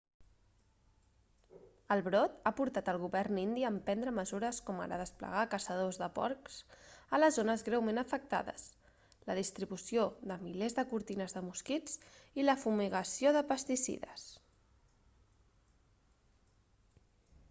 [1.95, 6.09] el brot ha portat el govern indi a emprendre mesures com ara desplegar caçadors de
[6.17, 6.57] porcs
[7.17, 8.65] a les zones greument afectades
[9.29, 12.01] la distribució de milers de cortines de mosquits
[12.43, 14.27] i la fumigació de pesticides